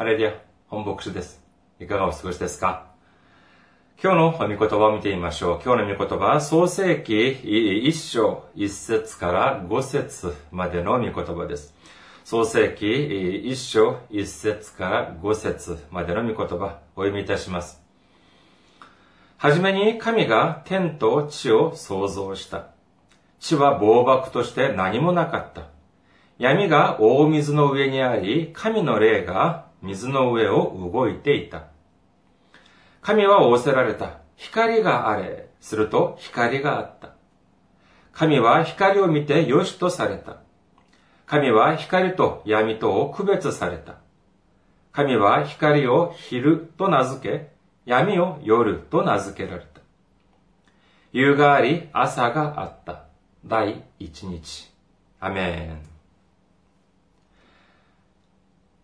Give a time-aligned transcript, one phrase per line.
[0.00, 0.32] ハレリア、
[0.68, 1.44] 本牧師です。
[1.78, 2.86] いかがお過ごしですか
[4.02, 5.60] 今日の御言葉を見てみましょう。
[5.62, 7.32] 今日の御言葉は創世記
[7.86, 11.74] 一章一節から五節までの御言葉です。
[12.24, 17.82] 創世記一章一節から五節までの御言葉、お読みいたします。
[19.36, 22.68] はじめに神が天と地を創造した。
[23.38, 25.64] 地は暴漠として何もなかった。
[26.38, 31.68] 闇が大水の上にあり、神の霊が水の上を動いていた。
[33.00, 34.18] 神は仰せられた。
[34.36, 35.48] 光があれ。
[35.60, 37.10] すると光があった。
[38.12, 40.38] 神は光を見て良しとされた。
[41.26, 43.98] 神は光と闇とを区別された。
[44.92, 47.50] 神は光を昼と名付け、
[47.86, 49.80] 闇を夜と名付けられた。
[51.12, 53.04] 夕があり、朝があった。
[53.44, 54.70] 第一日。
[55.20, 55.99] アメン。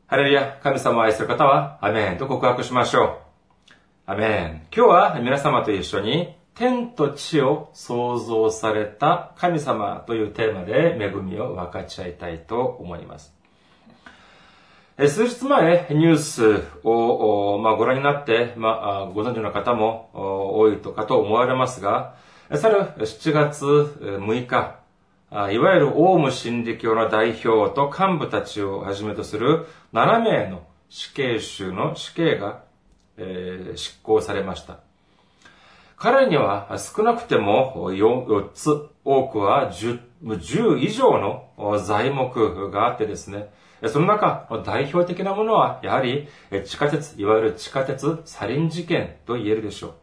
[0.09, 3.23] ハレルヤ、神様を愛する方は、アメンと告白しましょ
[3.69, 3.73] う。
[4.07, 4.67] アメン。
[4.73, 13.35] 今日は皆様と一緒に、天と地を創造された神様というテーマで恵みを分かち合いたいと思います。
[14.97, 20.11] 数日前、ニュースを、まあ、ご覧になって、まあ、ご存知の方も
[20.61, 22.15] 多いとかと思われますが、
[22.55, 24.77] 去る7月6日、
[25.33, 32.63] いわゆるオウム真理教の代表と幹部たちをはじめとする7名の死刑囚の死刑が、
[33.17, 34.79] えー、執行されました。
[35.97, 43.49] 彼には少なくても 4, 4つ、多くは 10, 10以上の材木があってですね、
[43.89, 46.29] その中、代表的なものは、やはり
[46.67, 49.95] 地下鉄、いわゆる地下鉄サリン事件と言えるでしょう。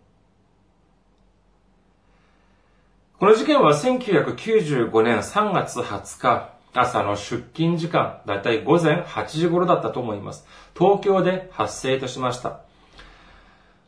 [3.23, 10.45] この事件は1995年3月20日、朝の出勤時間、だいたい午前8時頃だったと思います。
[10.77, 12.59] 東京で発生いたしました。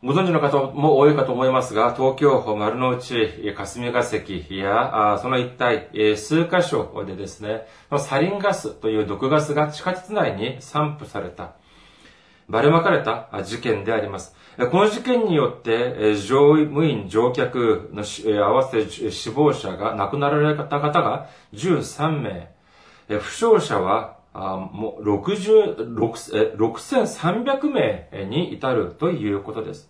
[0.02, 7.68] ご存知の方も多いかと思いますが、東京丸の内、霞が関や、その一帯、数カ所でですね、
[7.98, 11.56] サリンガスという毒ガスが地下鉄内に散布された、
[12.48, 13.28] ばれまかれた？
[13.44, 14.36] 事件であります。
[14.72, 18.04] この事件によって、乗務員、乗客の
[18.44, 22.52] 合わせ死亡者が亡くなられた方が13名、
[23.20, 29.90] 負傷者はもう6300名に至るということです。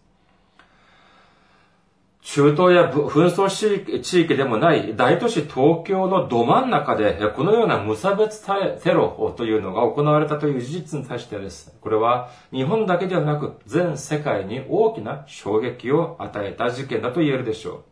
[2.26, 8.44] 中東や紛争地域でもない大都市東京のど真ん中でこのような無差別
[8.82, 11.78] テロというのが行われたという事実に対してです。
[11.80, 17.84] これは日本だけではなく全世界に大きな衝撃を与えた事件だと言えるでしょう。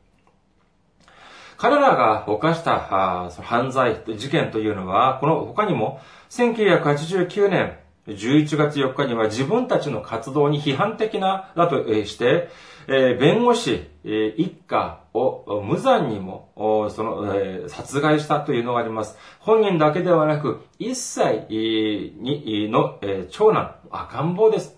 [1.58, 6.02] 彼らが犯した犯罪、事件というのは、この他にも
[6.32, 7.78] 1989年
[8.08, 12.50] 11月4日には自分たちの活動に批判的なだとして、
[12.88, 19.18] え弁護士え一家を無残にもそのえ殺害したというのがあります。
[19.40, 24.78] 本人だけではなく、1歳にのえ長男、赤ん坊です。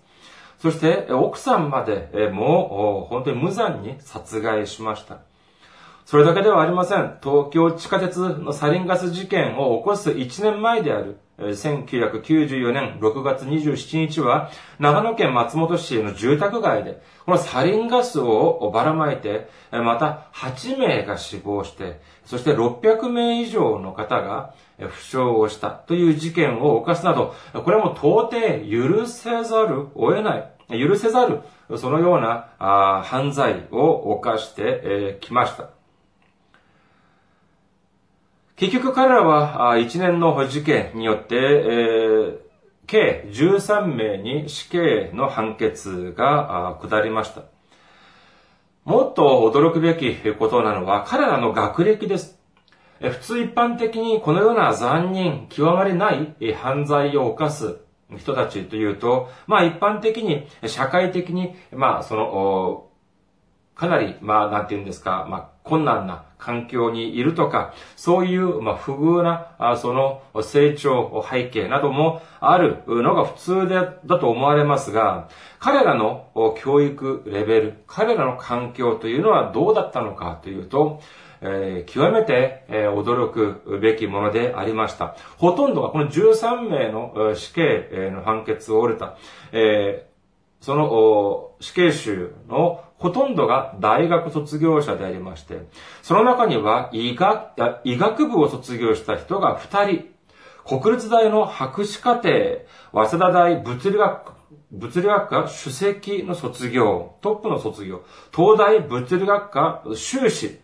[0.58, 5.18] そして奥さんまでえもう本当に無残に殺害しました。
[6.04, 7.18] それだけではありません。
[7.20, 31.40] 東京地下鉄のサリンガス事件を起こす1年前である1994年6月27日は、長野県松本市の住宅街で、このサリンガスをばらまいて、また8名が死亡して、そして600名以上の方が負傷をしたという事件を犯すなど、これも到底許せざるを得ない、許せざる、
[31.76, 32.48] そのような
[33.04, 35.75] 犯罪を犯してきました。
[38.56, 42.38] 結局彼らは一年の事件によって、えー、
[42.86, 47.42] 計13名に死刑の判決が下りました。
[48.84, 52.38] もっと驚くべきことなのは彼らの学歴です。
[52.98, 57.76] 普通一般的にこのような残忍、極まりない犯罪を犯す
[58.16, 62.85] 人たちというと、まあ一般的に、社会的に、まあその、
[63.76, 75.28] かなり、まあなんて言うんですか、まあ困難な環境にいるとか、そういう、まあ、不遇な、あその成長背景などもあるのが普通でだと思われますが、
[75.58, 81.00] 彼らの教育レベル、彼らの環境というのはどうだったのかというと、
[81.40, 85.16] えー、極めて、えー、驚くべきものでありました。
[85.36, 89.16] ほとんどがこの13名の死刑の判決を折れた、
[89.52, 95.66] えー、その死刑囚のほとんどが大学卒業者でありまして、
[96.02, 99.86] その中には医学医学部を卒業した人が2
[100.64, 102.30] 人、国立大の博士課程、
[102.92, 104.32] 早稲田大物理学
[104.72, 108.02] 物理学科主席の卒業、トップの卒業、
[108.34, 110.60] 東大物理学科修士、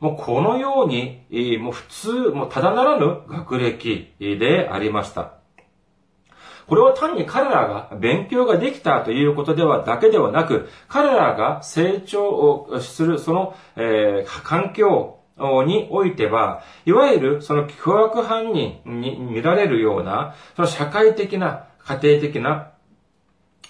[0.00, 1.26] もうこのように、
[1.58, 5.41] もう普通、もうただならぬ学歴でありました。
[6.72, 22.70] これは単に彼らが勉強ができたということでは、だけではなく、彼らが成長をする、その、えー、環境においては、いわゆるその凶悪犯人に見られるような、その社会的な、家庭的な、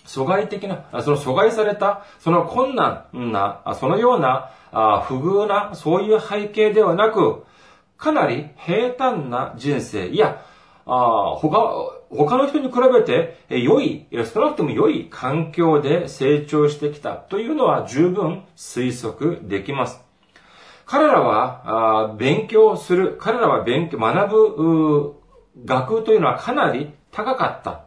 [0.06, 4.52] 阻害的な、その阻害された、その困難な、そのような、
[5.08, 7.42] 不遇な、そういう背景ではなく、
[7.98, 10.40] かなり平坦な人生、いや、
[10.84, 20.04] 他、他の人に比べて良い、少なくとも良い環境で成長してきたというのは十分推測できます。
[20.84, 25.14] 彼らは勉強する、彼らは勉強、学ぶ
[25.64, 27.84] 学というのはかなり高かった。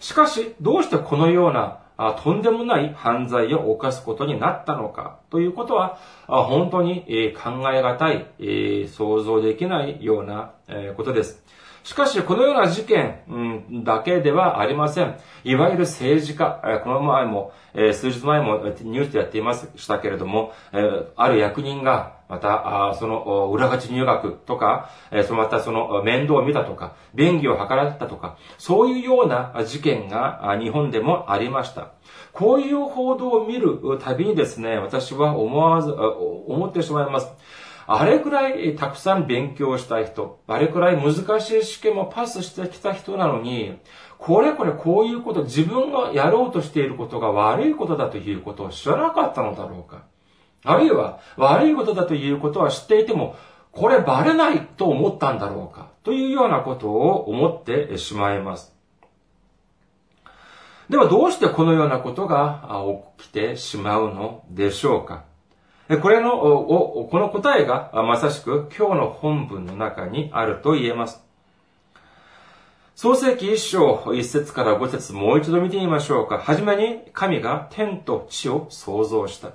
[0.00, 1.80] しかし、どうしてこのような
[2.22, 10.50] とんでもない犯罪を犯すことになったのかということは、本当に考え難い、想像できないような
[10.96, 11.42] ことです。
[11.84, 15.16] しかし、このような事件、うんだけではありません。
[15.44, 24.88] いわゆる政治家、この前も、え数日前もニュースでやっていましたけれども、えある役人が、また、あその、裏勝ち入学とか、
[25.26, 31.88] そのまたその面倒を見たとか、便宜を図られたとか、そういうような事件が日本でもありました。
[32.32, 37.30] こういう報道を見るたびにですね、私は思わず、思ってしまいます。
[37.86, 43.78] あれくらいたくさん勉強した人、あれくらい難しい試験もパスしてきた人なのに、
[44.18, 50.04] これこれこういうこと、自分がやろうとしていることが悪いことだということを知らなかったのだろうか。
[50.64, 53.36] あるいは、悪いことだということは知っていても、
[53.70, 55.88] これバレないと思ったんだろうか。
[56.04, 58.74] というようなことを思ってしまいます。
[60.88, 62.84] ではどうしてこのようなことが
[63.18, 65.24] 起きてしまうのでしょうか
[66.00, 71.22] これの、この答えがまさしく今日の本文の中にあると言えます。
[72.94, 76.38] 創世記一章一節から五節もう一度見てみましょうか。
[76.38, 79.50] はじめに神が天と地を創造した。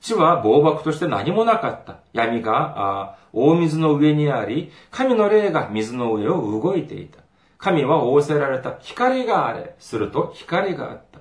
[0.00, 1.98] 地は暴漠として何もなかった。
[2.14, 7.18] 闇が大水の上にあり、神の霊が水の上を動いていた。
[7.58, 8.78] 神は仰せられた。
[8.80, 9.74] 光があれ。
[9.78, 11.20] すると光があった。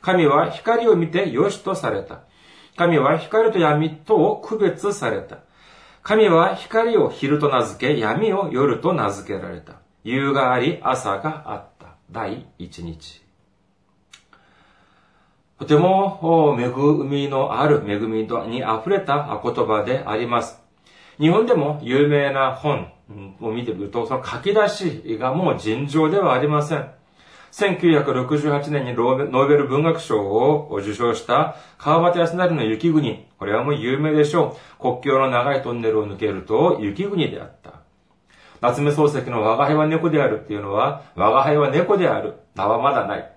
[0.00, 2.22] 神は光を見て良しとされた。
[2.76, 5.38] 神は光と闇とを区別された。
[6.02, 9.80] 神は光を昼と名付け、闇を夜と名付けられた。
[10.04, 11.96] 夕があり、朝があった。
[12.10, 13.24] 第一日。
[15.58, 16.68] とても恵
[17.04, 20.62] みのある恵みに溢れた言葉であります。
[21.18, 22.92] 日本でも有名な本
[23.40, 26.90] を見てみると、その書き出しがもう尋常ではありません。
[27.52, 33.26] 1968年にノーベル文学賞を受賞した川端康成の雪国。
[33.38, 34.82] これはもう有名でしょう。
[34.82, 37.80] 国境の長いトンネルを抜けると雪国であった。
[38.60, 42.34] 夏目漱石の我が輩は猫であるっていうのは、我が輩は猫である。
[42.54, 43.32] 名はまだない。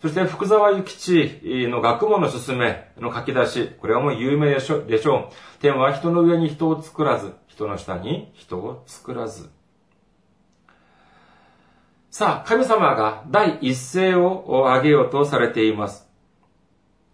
[0.00, 3.70] そして福沢諭吉の学問の勧めの書き出し。
[3.80, 4.86] これはもう有名でしょう。
[5.60, 9.50] 天は人の上に人を作らず、人の下に人を作らず。
[12.10, 16.08] さあ、神様が第一声を挙げようとされています。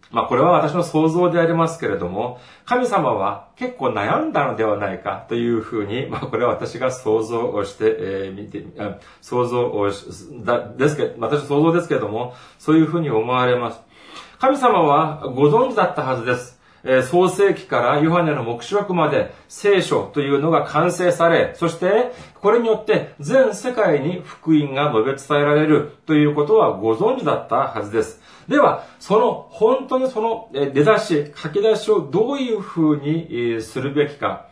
[0.09, 8.65] まあこれは私の想像でありますけれども、神様は結構悩んだのではないかというふうに、まあこれは私が想像をして、えー、見て、
[9.21, 9.91] 想像を
[10.43, 13.81] だ、ですけど、私想像ですけれども、そういうふうに思われます。
[14.39, 16.56] 神様はご存知だったはずです。
[16.89, 28.21] え創世記からヨハネの目視録まで聖書というのが完成され、そしてこれによって全世界に福音が述べ伝えられるということはご存知だったはずです。
[28.47, 34.47] では、その本当にその出だし、書き出しをどういうふうにするべきか、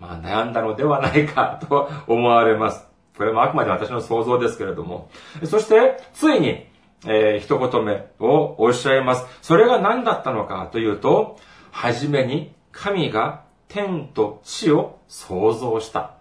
[0.00, 2.88] まあ悩んだのではないか と思われます。
[3.16, 5.10] これもあくまで私の想像ですけれども。
[5.44, 6.66] そして、ついに、
[7.06, 9.26] えー、一言目をおっしゃいます。
[9.42, 11.36] それが何だったのかというと、
[11.70, 16.14] はじめに神が天と地を創造した。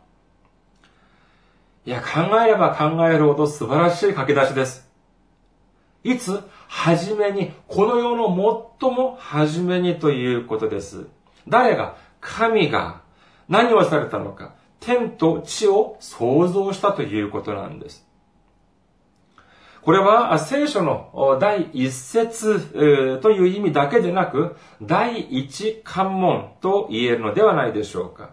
[1.86, 4.89] いや、考えれば考えるほど素晴らしい書き出しです。
[6.04, 8.27] いつ、はじめに、この世の
[8.80, 11.08] 最もはじめにということです。
[11.48, 13.01] 誰が、神が
[13.50, 18.07] 何をされたのか、天と地を創造したということなんです。
[19.88, 28.32] これは聖書の第一節という意味だけでなく、第一関門と言えるのではないでしょうか。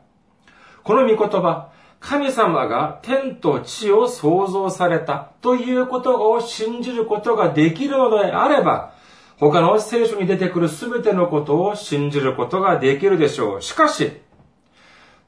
[0.83, 1.71] この御言葉、
[2.01, 8.93] 神様が天と地を創造されたということを信じることができるのであれば、
[9.39, 13.63] 他の聖書に出てくるすべてのことを信じることができるでしょう。
[13.63, 14.11] しかし、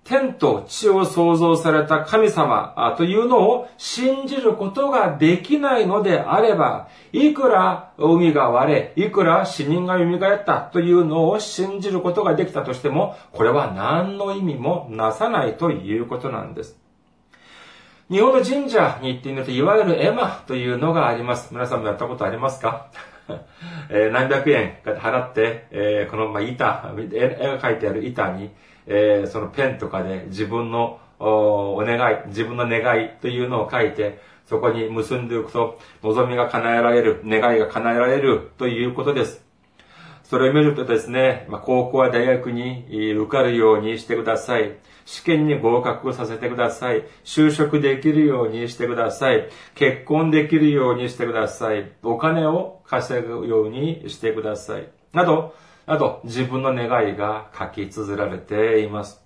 [0.06, 16.78] 天と地を創造された神様というのを信じることができないのであれば、いくら海が割れ、いくら死人が蘇ったというのを信じることができたとしても、これは何の意味もなさないということなんです。
[18.08, 21.52] 日本の神社に行ってみると、いわゆるエマというのがあります。
[21.52, 22.86] 皆さんもやったことありますか？
[23.90, 28.52] え、何百円か払って、え、この、まあ、板、絵が描いてある板に、
[28.86, 39.44] えー、そのペンとかで自分のお願い、自分の願いというのを書いて、そこに結んでおくと、望みが叶えられる、願いが叶えられるということです。
[40.22, 44.76] それを見るとですね、まあ、高校や大学に受かるようにしてください。
[45.04, 47.04] 試験に合格させてください。
[47.24, 49.48] 就職できるようにしてください。
[49.76, 51.92] 結婚できるようにしてください。
[52.02, 54.88] お金を稼ぐようにしてください。
[55.12, 55.54] など、
[55.86, 59.22] など自分の願いが書き綴られています。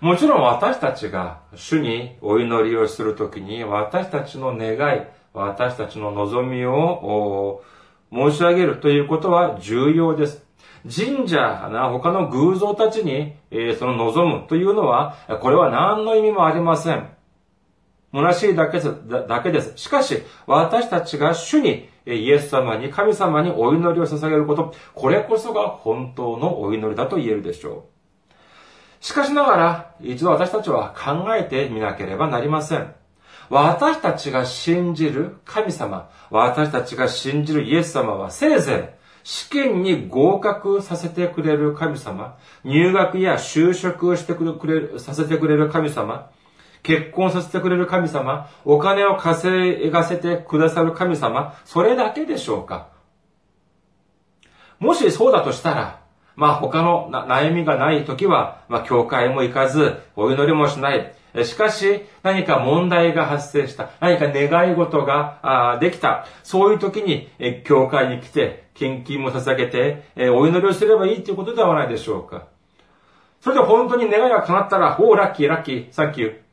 [0.00, 5.02] もちろん私たちが主にお祈りをするときに私たちの願い、
[5.32, 7.62] 私たちの望みを
[8.12, 10.44] 申し上げるということは重要です。
[10.84, 11.36] 神社
[11.72, 17.08] な他の偶像たちに、え、その望むというのは、これは何の意味もありません。
[18.12, 18.94] 虚しいだけです。
[19.08, 19.72] だけです。
[19.76, 27.86] しかし、私たちが主にイエス様に、神様にお祈りを捧げること、これこそが本当のお祈りだと言えるでしょ
[28.30, 29.04] う。
[29.04, 32.94] しかしながら、一度私たちは考えてみなければなりません。
[33.50, 46.30] 私たちが信じる神様、私たちが信じるイエス様はせいぜい試験に合格させてくれる神様、入学や就職をしてくれる、させてくれる神様、
[46.84, 52.88] 結婚させてくれる神様、お金を稼がせてくださる神様、それだけでしょうか？
[54.78, 56.00] もしそうだとしたら、
[56.36, 61.14] まあ他の悩みがない時は、まあ教会も行かず、お祈りもしない。
[61.44, 63.90] しかし、何か問題が発生した。
[64.00, 66.26] 何か願い事ができた。
[66.42, 67.30] そういう時に、
[67.64, 72.46] 教会に来て、献金も捧げて、お祈りをすればいいということではないでしょうか。
[73.40, 76.43] それで本当に願いが叶ったら、おお、ラッキー、ラッキー、サンキュー。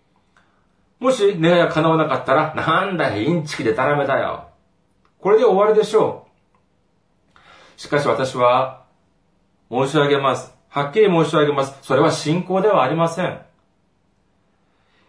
[1.02, 4.50] もし願いが叶わなかったら、なんだ、インチキでたらめだよ。
[5.20, 6.28] これで終わりでしょ
[7.36, 7.82] う。
[7.82, 8.84] しかし私は、
[9.72, 10.54] 申し上げます。
[10.70, 11.76] はっきり申し上げます。
[11.82, 13.42] それは信仰ではありません。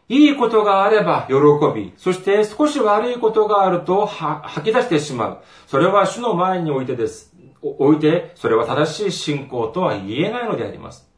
[0.09, 1.35] いいことがあれば喜
[1.79, 5.39] び、そして少し悪いことがあると吐き出してしまう。
[5.67, 7.35] それは主の前においてです。
[7.61, 11.12] おいて、それは正しい信仰とは言えないのであります。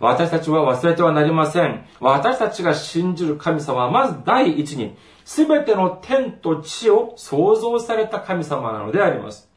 [0.00, 1.84] 私たちは忘れてはなりません。
[2.00, 9.50] 私たちが信じる神様は、まず第一に、すべての天と地を創造された神様なのであります。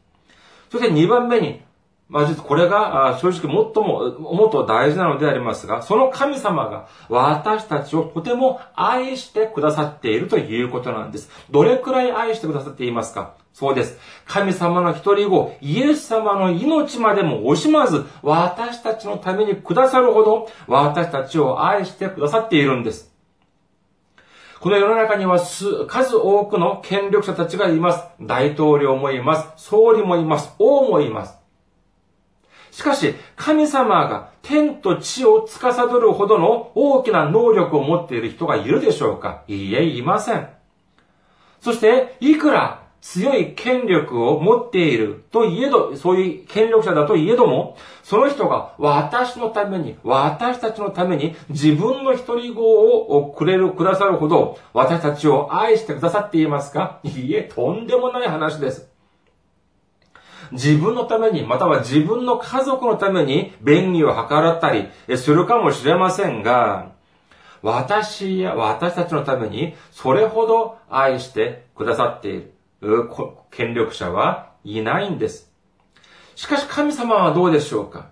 [0.70, 1.62] そして二番目に、
[2.10, 11.30] まあ、実これが正直最も、もっと大事なのでありますが、その神様が私たちをとても愛してくださっているということなんです。
[11.52, 13.34] どれくらい愛してくださっていますか？
[13.52, 13.96] そうです。
[14.26, 23.14] 神様の一人子、イエス様の命までも惜しまず、私たちのためにくださるほど、私たちを愛してくださっているんです。
[24.58, 28.04] この世の中には数多くの権力者たちがいます。
[28.20, 29.64] 大統領もいます。
[29.68, 30.52] 総理もいます。
[30.58, 31.39] 王もいます。
[32.70, 39.42] しかし、神様が天と地を司るほどの大きな能力を持っている人がいるでしょうか？
[39.48, 40.48] いいえ、いません。
[41.60, 57.00] そして、いくら強い権力を持っているといえど、そういう権力者だといえども、その人が私のために、私たちのために自分の一人子をくれる、くださるほど、私たちを愛してくださっていますか？
[57.02, 58.88] いいえ、とんでもない話です。
[60.52, 66.92] 自分のために、または自分の家族のために便宜を図らったりするかもしれませんが、
[67.62, 72.52] 私や私たちのためにそれほど愛してくださっている。
[73.50, 75.52] 権力者はいないんです。
[76.34, 78.08] しかし神様はどうでしょうか？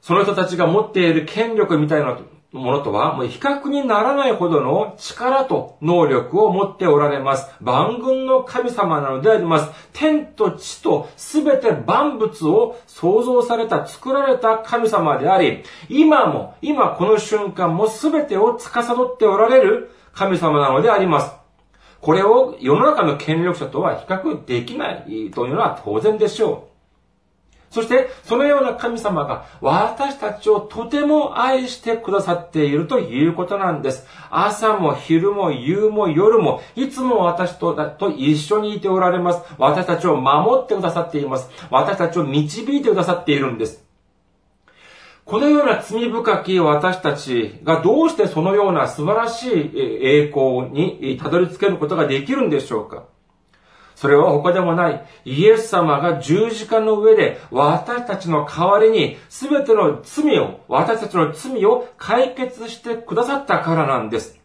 [0.00, 2.18] その人たちが持っている権力みたいな
[2.52, 7.50] ものとは、もう比較にならないほどの力と能力を持っておられます。
[7.60, 9.70] 万軍の神様なのであります。
[9.94, 21.32] 天と地とすべて万物を創造された、作られた神様であり、今も、今この瞬間もすべてを司っておられる神様なのであります。
[22.02, 26.71] これを世の中の権力者とは比較できないというのは当然でしょう。
[27.72, 34.06] そして、そのような神様が私たちをとても愛してくださっているということなんです。
[34.30, 39.42] 朝も昼も夕も夜も、いつも私とと一緒にいておられます。
[39.56, 41.50] 私たちを守ってくださっています。
[41.70, 43.82] 私たちを導いてくださっているんです。
[45.24, 53.04] このような罪深き私たちがどうしてそのような素晴らしい栄光にたどり着けることができるんでしょうか？
[53.94, 55.06] それは他でもない。
[55.24, 64.41] イエス様が十字架の上で私たちの代わりに全ての罪を、私たちの罪を解決してくださったからなんです。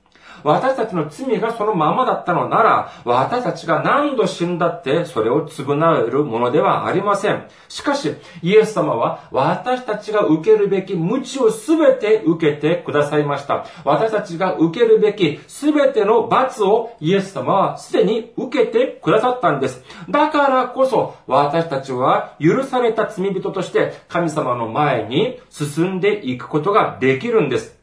[0.47, 7.47] 私たちの罪がそのままだったのなら、私たちが何度死んだってそれを償えるものではありません。
[7.67, 13.65] しかし、イエス様は私たちが受けるべき無知をすべて受けてくださいました。
[13.83, 19.83] 私たちが受けるべきすべての罰をイエス様はすでに受けてくださったんです。
[20.09, 27.76] だからこそ私たちは許された罪人として神様の前に進んでいくことができるんです。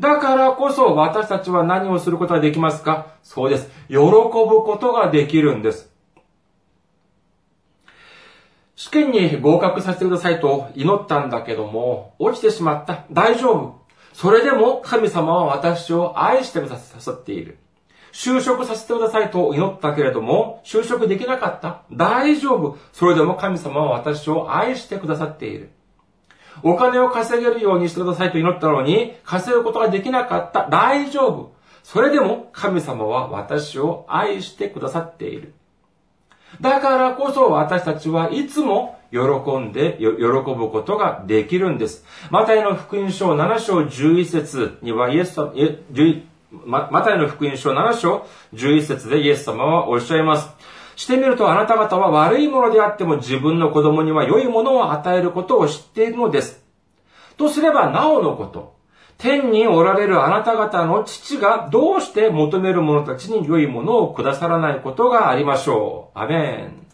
[0.00, 3.14] だからこそ私たちは何をすることができますか？
[3.22, 3.70] そうです。
[3.88, 5.90] 喜ぶことができるんです。
[8.76, 13.06] 試験に合格させてくださいと祈ったんだけども、落ちてしまった。
[13.10, 13.80] 大丈夫。
[14.12, 17.58] それでも神様は私を愛してくださっている。
[18.12, 21.82] 就職させてくださいと祈ったけれども、就職できなかった。
[21.92, 22.78] 大丈夫。
[22.92, 25.70] それでも神様は私を愛してくださっている。
[26.62, 30.68] お金を稼げるようにしてくださいと祈ったのに、稼ぐことができなかった。
[30.68, 31.52] 大丈夫。
[31.82, 35.54] それでも神様は私を愛してくださっている。
[36.60, 39.18] だからこそ私たちはいつも喜
[39.58, 42.04] んで、喜ぶことができるんです。
[42.30, 45.52] マタイの福音書7章11節にはイエス様、
[46.66, 50.50] マタイの福音書7章11節でイエス様はおっしゃいます。
[50.98, 56.60] してみるとあなた方は悪いものであっても自分の子供には良いものを与えることを知っているのです。
[57.36, 58.76] とすればなおのこと。
[59.16, 66.18] 天におられるあなた方の父がどうして求める者たちに良いものをくださらないことがありましょう。
[66.18, 66.87] アメン。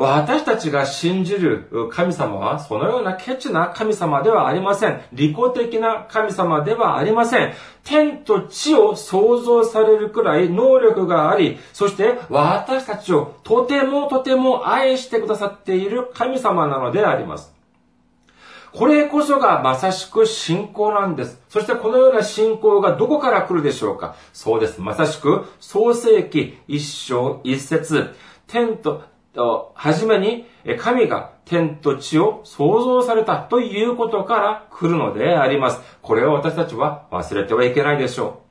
[0.00, 4.98] 私たちが信じる神様はそのようなケチな神様ではありません。
[5.12, 7.52] 利己的な神様ではありません。
[7.84, 17.52] 天と地を創造されるくらい能力があり、そして私たちをとてもとても愛してくださっている神様なのであります。
[18.72, 21.42] これこそがまさしく信仰なんです。
[21.50, 24.80] そしてこのような信仰がどこから来るでしょうかそうです。
[24.80, 28.14] まさしく創世記一章一節
[28.46, 30.46] 天とはじめに
[30.78, 35.80] 神が天と地を創造されたということから来るのであります。
[36.02, 38.50] これを私たちは忘れてはいけないでしょう。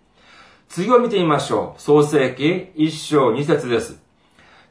[0.69, 1.81] 次を見てみましょう。
[1.81, 4.01] 創世記一章二節です。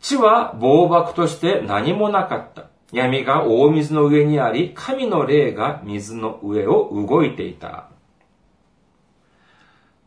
[0.01, 2.67] 地は暴漠として何もなかった。
[2.93, 7.89] 闇が大水の上にあり、神の霊が水の上を動いていた。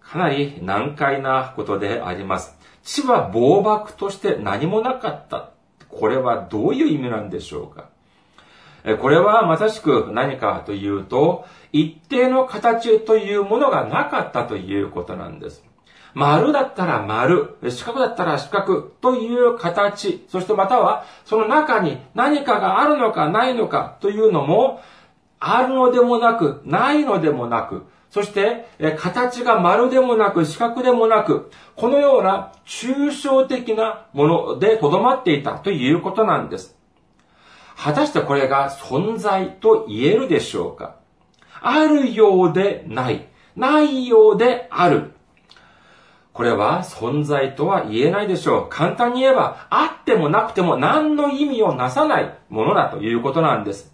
[0.01, 2.57] かなり難解なことであります。
[2.83, 5.51] 地は暴漠として何もなかった。
[5.91, 7.89] これはどういう意味なんでしょうか？
[8.99, 15.63] これはまさしく何かというと、一定の形というものがなかったということなんです。
[16.13, 24.81] 丸だったら丸、四角だったら四角という形、そしてまたはその中に何かがあるのかないのかというのも、
[25.39, 36.77] あるのでもなく、ないのでもなく、そして、形が丸でもなく四角でもなく、このような抽象的なもので留まっていたということなんです。
[37.77, 40.97] 果たしてこれが存在と言えるでしょうか？
[41.61, 43.27] あるようでない。
[43.55, 45.13] ないようである。
[46.33, 48.67] これは存在とは言えないでしょう。
[48.69, 53.93] 簡単に言えば、あってもなくても何の意味をなさないものだということなんです。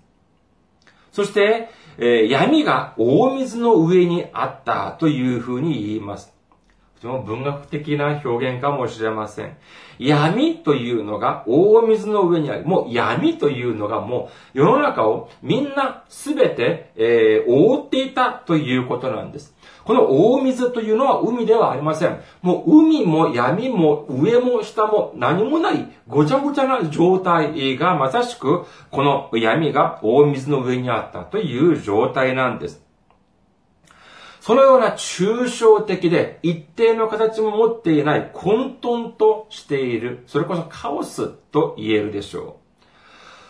[1.12, 6.34] そして、えー、闇が大水の上にあったというふうに言います。
[6.98, 9.58] とても文学的な表現かもしれません。
[10.00, 12.66] 闇というのが大水の上にある。
[12.66, 19.56] もう闇というのがもう世の中をみんなすべて、えー、覆っていたということなんです。
[19.88, 22.20] この大水というのは海ではありません。
[22.42, 32.86] もう海も闇も上も下も何もないごちゃごちゃな状態がまさしくこの闇が大水の上にあったという状態なんです。
[34.42, 42.60] そのような抽象的で一定の形も持っていない混沌としている、それこそカオスと言えるでしょ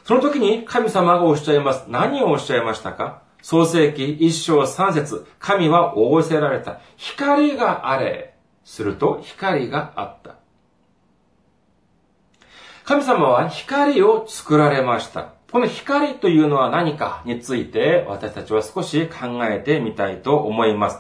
[0.04, 0.08] う。
[0.08, 1.86] その時に神様がおっしゃいます。
[1.88, 3.26] 何をおっしゃいましたか？
[3.50, 6.82] 創世記一章三節神は仰せられた。
[6.98, 8.34] 光があれ。
[8.66, 10.36] すると光があった。
[12.84, 15.32] 神様は光を作られました。
[15.50, 21.00] この光というのは何かについて私たちは少し考えてみたいと思います。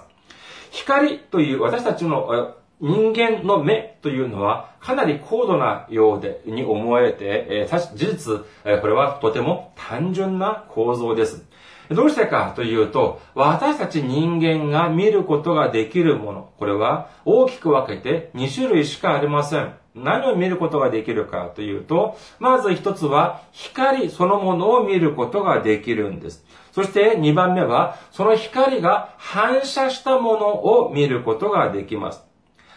[0.72, 11.46] 光という私たちの人間の目というのはかなり高度なようで、に思えて、え、事実、え、これはとても単純な構造です。
[11.90, 19.74] どうしてかというと、私たち人間が見ることができるもの、これは大きく分けて2種類しかありません。
[19.96, 26.46] 何を見ることができるかというと、まず一つは光そのものを見ることができるんです。
[26.72, 32.24] そして2番目は、その光が反射したものを見ることができます。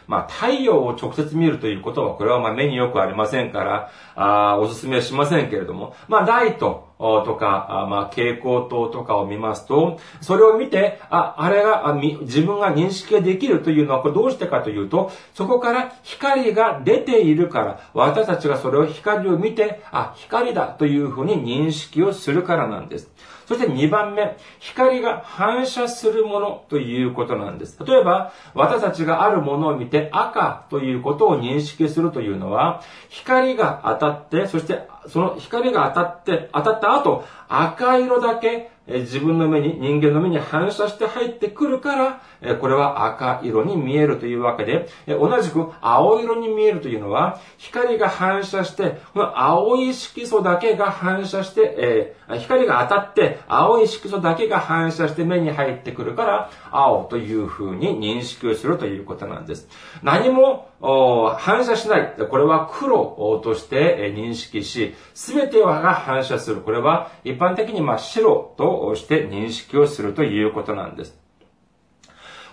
[0.06, 6.89] まあ、太陽を直接見るということは、これはまあ目によくありませんから、ああお勧めはしませんけれども、まあ、ライト
[7.24, 23.10] とか、まあ、蛍光灯とかを見ますと、それを見て、あ、あれが、自分が認識できるというのは、これどうしてかというと、そこから光が出ているから、私たちがそれを光を見て、あ、光だというふうに認識をするからなんです。
[23.50, 27.76] そして2番目、光が反射するものということなんです。
[27.84, 59.68] 例えば、私たちがあるものを見て赤ということを認識するというのは、光が当たって、そしてその光が当たって、当たった後、赤色だけ自分の目に、人間の目に反射して入ってくるから、これは赤色に見えるというわけで、同じく青色に見えるというのは、光が反射して、この青い色素だけが反射して、え光が当たって、青い色素だけが反射して目に入ってくるから、青という風に認識をするということなんです。
[60.02, 62.14] 何も反射しない。
[62.30, 66.62] これは黒として認識し、すべてが反射する。
[66.62, 71.18] これは一般的にま白として認識をするということなんです。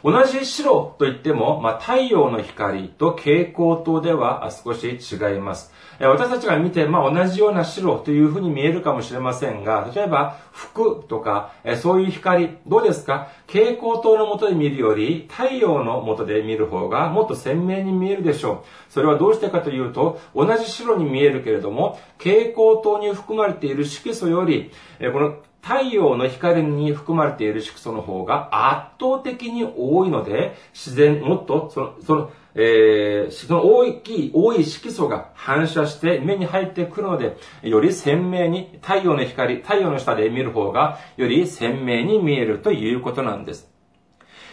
[0.04, 5.74] 同じ白といっても、まあ、太陽の光と蛍光灯では少し違います。
[6.00, 13.30] 私たちが見て、まあ、同じような白というふうに見えるかもしれませんが、例えば服とか、そういう光、どうですか？
[13.48, 18.92] 蛍光灯の下で見るより、太陽の下で見る方がもっと鮮明に見えるでしょう。
[18.92, 43.72] それはどうしてかというと、同じ白に見えるけれども、蛍光灯に含まれている色素より、この太陽の光に含まれている色素の方が圧倒的に多いので、自然、もっと、その、その、えー、その大きい、多い色素が反射して目に入ってくるので、より鮮明に、太陽の光、太陽の下で見る方が、より鮮明に見えるということなんです。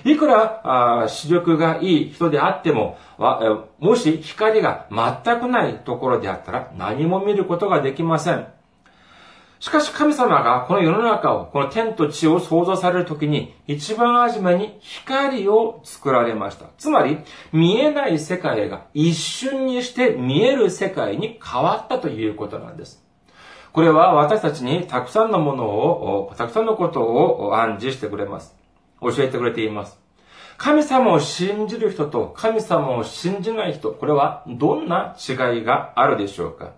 [0.05, 2.99] いくらあ視力がいい人であっても、
[3.79, 8.47] もし光が全くないところであったら何も見ることができません。
[9.65, 16.67] しかし神様がこの世の中を、この天と地を創造されるときに、一番初めに光を作られました。
[16.77, 17.17] つまり、
[17.51, 23.03] 見えない世界が一瞬にして見える世界に変わったということなんです。
[23.73, 28.55] これは私たちにたくさんのものを、たくさんのことを暗示してくれます。
[29.01, 29.99] 教えてくれています。
[30.59, 36.73] 神様を信じる人と神様を信じない人、これはどんな違いがあるでしょうか？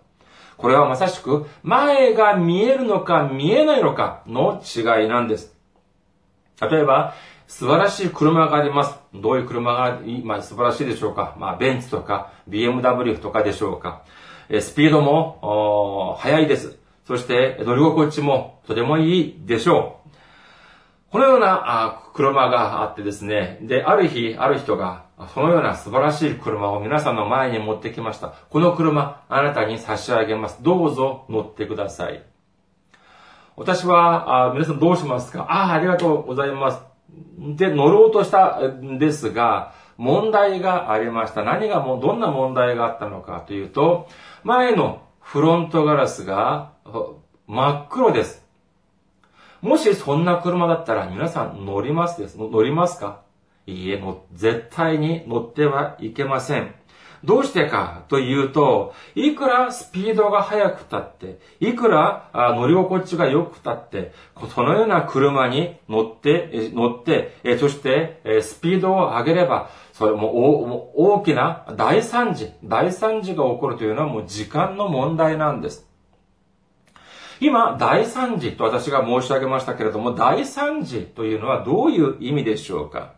[0.56, 5.54] これはまさしく、前が見えるのか見えないのかの違いなんです。
[6.60, 7.14] 例えば、
[7.46, 8.98] 素晴らしい車があります。
[9.14, 11.36] どういう車が、まあ、素晴らしいでしょうか。
[11.38, 14.02] まあ、ベンツとか、BMW とかでしょうか
[14.48, 14.60] え。
[14.60, 16.78] スピードも、速いです。
[17.06, 20.05] そして、乗り心地もとてもいいでしょう。
[21.12, 23.58] このような車があってですね。
[23.62, 28.34] で、ある日、ある人が、そのような素晴らしい車を皆さんの前に持ってきました。
[28.50, 30.62] この車、あなたに差し上げます。
[30.62, 32.22] どうぞ乗ってください。
[33.56, 35.46] 私は、あ皆さんどうしますか？
[35.48, 36.82] ああ、ありがとうございます。
[37.38, 41.42] で、乗ろうとしたんですが、問題がありました。
[41.44, 44.08] 何がもう、どんな問題があったのかというと、
[44.44, 46.72] 前のフロントガラスが
[47.46, 48.45] 真っ黒です。
[49.66, 52.38] もしそんな車だったら皆さん乗りますです。
[52.38, 53.22] 乗りますか？
[53.66, 54.00] いいえ、
[54.32, 56.72] 絶対に乗ってはいけません。
[57.24, 64.12] どうしてかというと、いくらスピードが速くたって、いくら乗り心地が良くたって、
[64.54, 75.88] そのような車に乗って、乗って、そしてスピードを上げれば、それも大きな大惨事、大惨事が起こるというのはもう時間の問題なんです。
[77.40, 83.14] 今、大惨事と私が申し上げましたけれども、大惨事というのはどういう意味でしょうか？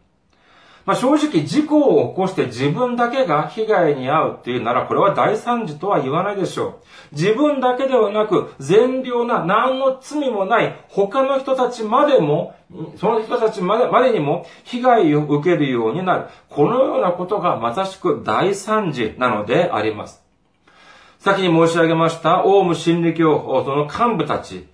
[0.87, 6.81] まあ、正直事故を起こして自分だけが被害に遭うっていうならこれは大惨事とは言わないでしょ
[7.13, 7.15] う。
[7.15, 12.55] 自分だけではなく善良な何の罪もない他の人たちまでも
[12.97, 16.29] その人たちまでまでにも被害を受けるようになる。
[16.49, 20.25] このようなことがまさしく大惨事なのであります。
[21.19, 24.69] 先に申し上げました、オウム真理教法、その幹部たち、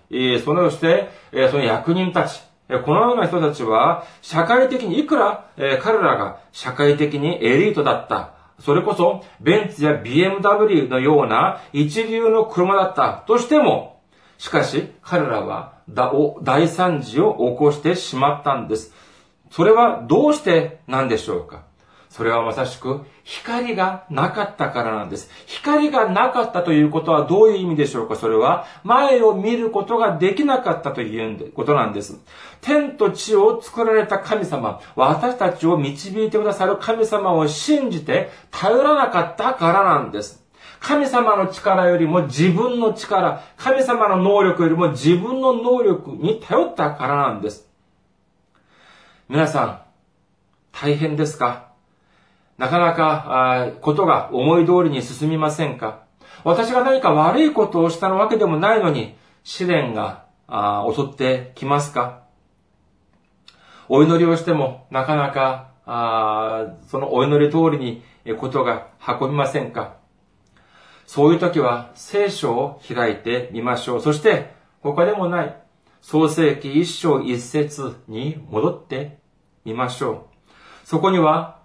[0.44, 1.08] そのそして、
[1.50, 2.42] その役人たち、
[2.84, 5.46] このような人たちは、社会的に、いくら、
[5.80, 14.00] 彼らが社会的にエリートだった、それこそ、ベンツや BMW のような一流の車だったとしても、
[14.38, 15.74] しかし、彼らは
[16.42, 18.92] 大惨事を起こしてしまったんです。
[19.50, 21.62] それはどうしてなんでしょうか？
[22.08, 25.30] それはまさしく光がなかったからなんです。
[25.46, 28.16] 光がなかったということはどういう意味でしょうか？
[28.16, 32.20] それは前を見ることができなかったということなんです。
[32.60, 40.44] 天と地を作られた神様、私たちを導いてくださる神様を信じて頼らなかったからなんです。
[40.80, 47.66] 神様の力よりも自分の力、神様の能力よりも自分の能力に頼ったからなんです。
[49.30, 49.80] 皆さん、
[50.72, 51.72] 大変ですか？
[52.58, 56.04] なかなか、ことが思い通りに進みませんか？
[56.44, 60.24] 私が何か悪いことをしたわけでもないのに、試練が
[60.94, 62.22] 襲ってきますか？
[63.88, 65.70] お祈りをしても、なかなか、
[66.86, 69.96] そのお祈り通りにことが運びませんか？
[71.06, 74.00] そういう時は聖書を開いてみましょう。
[74.00, 75.56] そして、他でもない、
[76.00, 79.18] 創世記一章一節に戻って
[79.64, 80.86] みましょう。
[80.86, 81.58] そこには、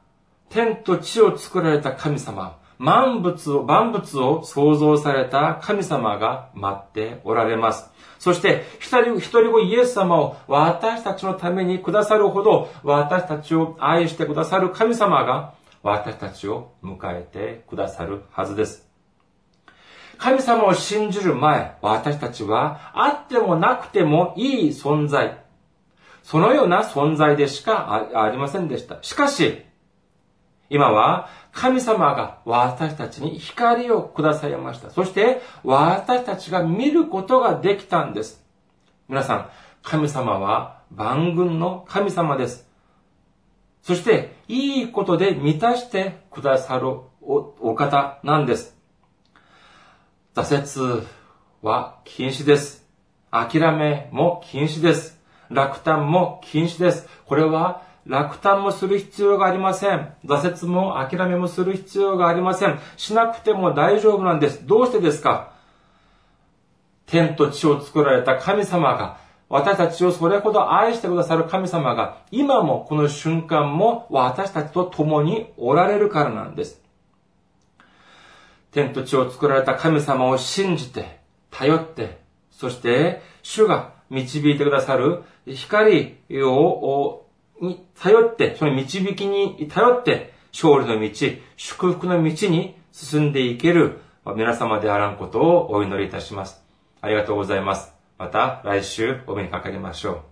[0.50, 7.90] 天と地を作られた神様、万物を、万物を創造された神様が待っておられます。
[8.20, 18.90] そして、一人、一人子イエス様を私たちのためにくださるほど、私たちを愛してくださる神様が、私たちを迎えてくださるはずです。
[20.18, 25.44] 神様を信じる前、私たちは、あってもなくてもいい存在。
[26.24, 28.98] そのような存在でしかありませんでした。
[29.02, 29.64] しかし、
[30.70, 34.92] 今は神様が私たちに光をくださいました。
[34.92, 38.44] そして私たちが見ることができたんです。
[39.08, 39.50] 皆さん、
[39.82, 42.70] 神様は万軍の神様です。
[43.82, 48.76] そして、いいことで満たしてくださるお方なんです。
[50.36, 51.08] 挫折
[51.62, 52.88] は禁止です。
[53.32, 55.20] 諦めも禁止です。
[55.50, 57.08] 落胆も禁止です。
[57.26, 60.14] これは落胆もする必要がありません。
[60.26, 62.80] 挫折も諦めもする必要がありません。
[62.98, 64.66] しなくても大丈夫なんです。
[64.66, 65.54] どうしてですか？
[67.06, 69.18] 天と地を作られた神様が、
[69.50, 76.82] 私たちをそれほど愛してくださる神様が、今もこの瞬間も私たちと共におられるからなんです。
[78.72, 87.26] 天と地を作られた神様を信じて、頼って、そして、主が導いてくださる光を
[87.62, 91.10] に頼って、その導きに頼って、勝利の道、
[91.58, 94.02] 祝福の道に進んでいける
[94.36, 96.64] 皆様であらんことをお祈りいたします。
[97.02, 97.94] ありがとうございます。
[98.18, 100.29] また来週お目にかかりましょう。